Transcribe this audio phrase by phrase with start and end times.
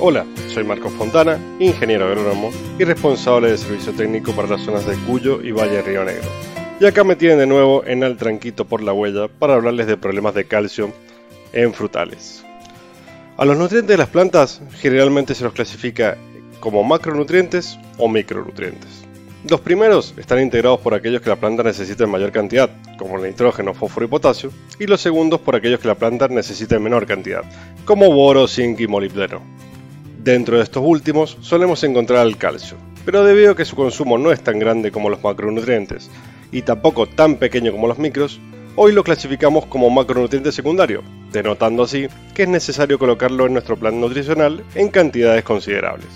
[0.00, 4.94] Hola, soy Marcos Fontana, ingeniero agrónomo y responsable de servicio técnico para las zonas de
[4.94, 6.28] Cuyo y Valle Río Negro.
[6.78, 9.96] Y acá me tienen de nuevo en Al Tranquito por la Huella para hablarles de
[9.96, 10.92] problemas de calcio
[11.52, 12.44] en frutales.
[13.38, 16.16] A los nutrientes de las plantas generalmente se los clasifica
[16.60, 19.04] como macronutrientes o micronutrientes.
[19.50, 23.28] Los primeros están integrados por aquellos que la planta necesita en mayor cantidad, como el
[23.28, 27.04] nitrógeno, fósforo y potasio, y los segundos por aquellos que la planta necesita en menor
[27.04, 27.42] cantidad,
[27.84, 29.58] como boro, zinc y molibdeno.
[30.18, 34.32] Dentro de estos últimos solemos encontrar el calcio, pero debido a que su consumo no
[34.32, 36.10] es tan grande como los macronutrientes
[36.50, 38.40] y tampoco tan pequeño como los micros,
[38.74, 44.00] hoy lo clasificamos como macronutriente secundario, denotando así que es necesario colocarlo en nuestro plan
[44.00, 46.08] nutricional en cantidades considerables.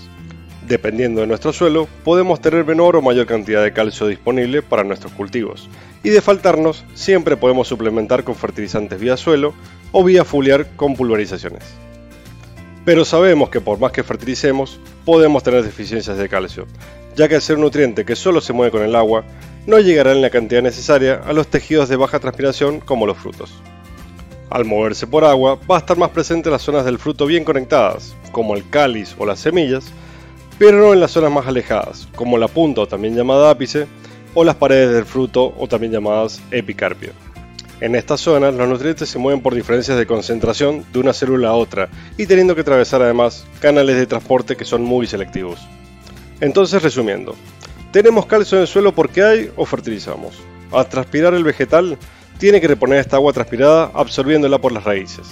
[0.66, 5.12] Dependiendo de nuestro suelo, podemos tener menor o mayor cantidad de calcio disponible para nuestros
[5.12, 5.68] cultivos,
[6.02, 9.54] y de faltarnos, siempre podemos suplementar con fertilizantes vía suelo
[9.92, 11.62] o vía foliar con pulverizaciones.
[12.84, 16.66] Pero sabemos que por más que fertilicemos, podemos tener deficiencias de calcio,
[17.14, 19.24] ya que al ser un nutriente que solo se mueve con el agua,
[19.66, 23.52] no llegará en la cantidad necesaria a los tejidos de baja transpiración como los frutos.
[24.50, 27.44] Al moverse por agua, va a estar más presente en las zonas del fruto bien
[27.44, 29.84] conectadas, como el cáliz o las semillas,
[30.58, 33.86] pero no en las zonas más alejadas, como la punta o también llamada ápice,
[34.34, 37.12] o las paredes del fruto o también llamadas epicarpio.
[37.82, 41.54] En estas zonas, los nutrientes se mueven por diferencias de concentración de una célula a
[41.54, 45.58] otra y teniendo que atravesar además canales de transporte que son muy selectivos.
[46.40, 47.34] Entonces, resumiendo,
[47.90, 50.38] tenemos calcio en el suelo porque hay o fertilizamos.
[50.70, 51.98] Al transpirar el vegetal,
[52.38, 55.26] tiene que reponer esta agua transpirada absorbiéndola por las raíces.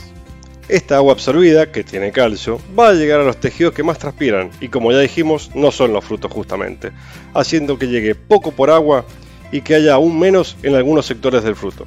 [0.69, 4.51] Esta agua absorbida, que tiene calcio, va a llegar a los tejidos que más transpiran
[4.61, 6.91] y como ya dijimos, no son los frutos justamente,
[7.33, 9.05] haciendo que llegue poco por agua
[9.53, 11.87] y que haya aún menos en algunos sectores del fruto.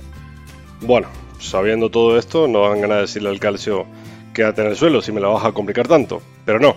[0.85, 1.07] Bueno,
[1.39, 3.85] sabiendo todo esto, no ganas de decirle al calcio
[4.33, 6.21] quédate en el suelo si me la vas a complicar tanto.
[6.43, 6.75] Pero no,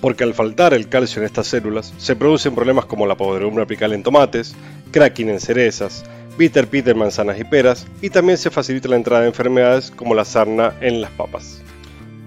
[0.00, 3.92] porque al faltar el calcio en estas células, se producen problemas como la podredumbre apical
[3.92, 4.56] en tomates,
[4.90, 6.04] cracking en cerezas,
[6.36, 10.16] bitter pit en manzanas y peras, y también se facilita la entrada de enfermedades como
[10.16, 11.62] la sarna en las papas.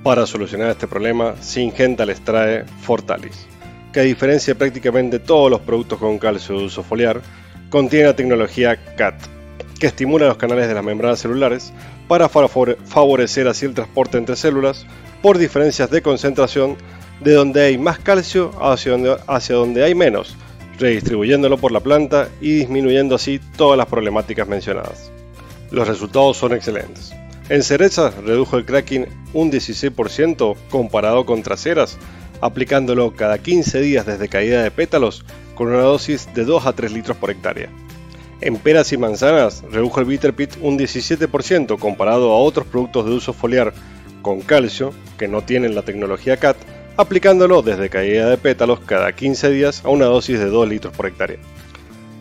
[0.04, 3.46] Para solucionar este problema, Singenta les trae Fortalis,
[3.92, 7.22] que a diferencia de prácticamente todos los productos con calcio de uso foliar,
[7.70, 9.39] contiene la tecnología CAT,
[9.80, 11.74] que estimula los canales de las membranas celulares
[12.08, 14.86] para favorecer así el transporte entre células
[15.22, 16.78] por diferencias de concentración
[17.22, 20.36] de donde hay más calcio hacia donde, hacia donde hay menos,
[20.78, 25.12] redistribuyéndolo por la planta y disminuyendo así todas las problemáticas mencionadas.
[25.72, 27.14] Los resultados son excelentes.
[27.50, 31.98] En cerezas redujo el cracking un 16% comparado con traseras,
[32.42, 35.26] aplicándolo cada 15 días desde caída de pétalos
[35.56, 37.70] con una dosis de 2 a 3 litros por hectárea.
[38.42, 43.12] En peras y manzanas redujo el bitter pit un 17% comparado a otros productos de
[43.12, 43.74] uso foliar
[44.22, 46.56] con calcio que no tienen la tecnología CAT,
[46.96, 51.08] aplicándolo desde caída de pétalos cada 15 días a una dosis de 2 litros por
[51.08, 51.38] hectárea.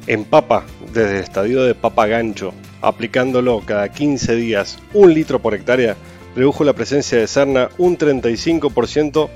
[0.09, 2.53] En papa, desde el estadio de papa gancho,
[2.83, 5.97] aplicándolo cada 15 días 1 litro por hectárea,
[6.35, 9.29] redujo la presencia de sarna un 35%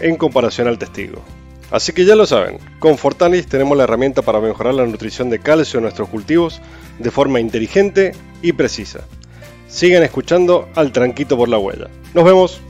[0.00, 1.22] en comparación al testigo.
[1.74, 5.40] Así que ya lo saben, con Fortanis tenemos la herramienta para mejorar la nutrición de
[5.40, 6.60] calcio en nuestros cultivos
[7.00, 8.12] de forma inteligente
[8.42, 9.00] y precisa.
[9.66, 11.88] Sigan escuchando al Tranquito por la Huella.
[12.14, 12.60] Nos vemos.